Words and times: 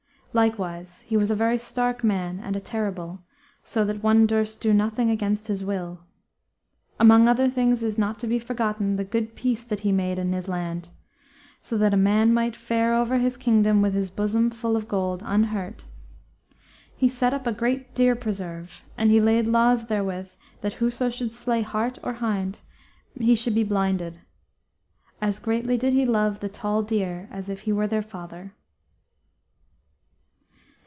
Likewise 0.41 1.01
he 1.01 1.17
was 1.17 1.29
a 1.29 1.35
very 1.35 1.57
stark 1.57 2.05
man 2.05 2.39
and 2.39 2.55
a 2.55 2.61
terrible, 2.61 3.19
so 3.63 3.83
that 3.83 4.01
one 4.01 4.25
durst 4.25 4.61
do 4.61 4.71
nothing 4.71 5.09
against 5.09 5.49
his 5.49 5.61
will.... 5.61 6.05
Among 7.01 7.27
other 7.27 7.49
things 7.49 7.83
is 7.83 7.97
not 7.97 8.17
to 8.19 8.27
be 8.27 8.39
forgotten 8.39 8.95
the 8.95 9.03
good 9.03 9.35
peace 9.35 9.61
that 9.65 9.81
he 9.81 9.91
made 9.91 10.17
in 10.17 10.31
this 10.31 10.47
land, 10.47 10.91
so 11.59 11.77
that 11.79 11.93
a 11.93 11.97
man 11.97 12.33
might 12.33 12.55
fare 12.55 12.93
over 12.93 13.17
his 13.17 13.35
kingdom 13.35 13.81
with 13.81 13.93
his 13.93 14.09
bosom 14.09 14.49
full 14.51 14.77
of 14.77 14.87
gold 14.87 15.21
unhurt. 15.25 15.83
He 16.95 17.09
set 17.09 17.33
up 17.33 17.45
a 17.45 17.51
great 17.51 17.93
deer 17.93 18.15
preserve, 18.15 18.85
and 18.97 19.11
he 19.11 19.19
laid 19.19 19.47
laws 19.47 19.87
therewith 19.87 20.29
that 20.61 20.75
whoso 20.75 21.09
should 21.09 21.35
slay 21.35 21.61
hart 21.61 21.99
or 22.03 22.13
hind, 22.13 22.61
he 23.19 23.35
should 23.35 23.53
be 23.53 23.65
blinded. 23.65 24.21
As 25.21 25.39
greatly 25.39 25.77
did 25.77 25.91
he 25.91 26.05
love 26.05 26.39
the 26.39 26.47
tall 26.47 26.83
deer 26.83 27.27
as 27.33 27.49
if 27.49 27.63
he 27.67 27.73
were 27.73 27.85
their 27.87 28.01
father." 28.01 28.53